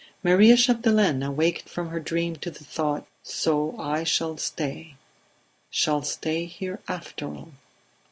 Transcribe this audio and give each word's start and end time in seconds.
Maria 0.23 0.57
Chapdelaine 0.57 1.21
awaked 1.23 1.69
from 1.69 1.89
her 1.89 1.99
dream 1.99 2.35
to 2.35 2.49
the 2.49 2.63
thought: 2.63 3.05
"So 3.21 3.75
I 3.79 4.03
shall 4.03 4.35
stay 4.37 4.95
shall. 5.69 6.01
stay 6.01 6.45
here 6.45 6.79
after 6.87 7.27
all!" 7.27 7.51